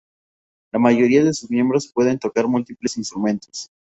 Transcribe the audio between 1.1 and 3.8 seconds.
de sus miembros pueden tocar múltiples instrumentos.